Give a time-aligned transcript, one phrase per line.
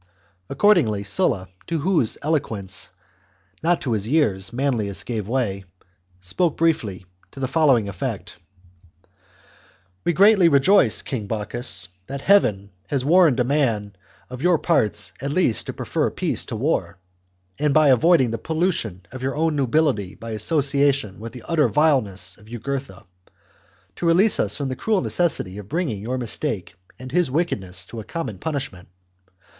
[0.49, 2.89] Accordingly, Sulla, to whose eloquence,
[3.61, 5.63] not to his years, Manlius gave way,
[6.19, 8.37] spoke briefly to the following effect:—
[10.03, 11.03] "We greatly rejoice.
[11.03, 13.95] King Bocchus, that heaven has warned a man
[14.27, 16.97] of your parts at last to prefer peace to war,
[17.59, 22.01] and, by avoiding the pollution of your own nobility by association with the utter vile
[22.01, 23.05] ness of Jugurtha,
[23.97, 27.99] to release us from the cruel necessity of bringing your mistake and his wickedness to
[27.99, 28.87] a common punishment.